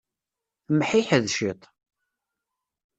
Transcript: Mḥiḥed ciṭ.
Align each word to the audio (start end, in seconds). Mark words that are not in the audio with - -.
Mḥiḥed 0.77 1.25
ciṭ. 1.37 1.61